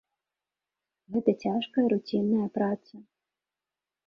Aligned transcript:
Гэта 1.15 1.31
цяжкая 1.45 1.83
руцінная 1.93 2.47
праца. 2.57 2.93